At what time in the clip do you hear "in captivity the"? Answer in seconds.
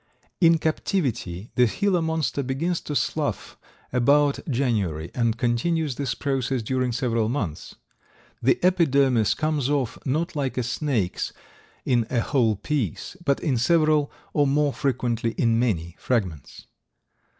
0.39-1.67